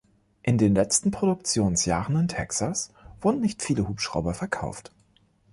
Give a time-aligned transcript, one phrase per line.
[0.41, 2.89] In den letzten Produktionsjahren in Texas
[3.21, 4.91] wurden nicht viele Hubschrauber verkauft.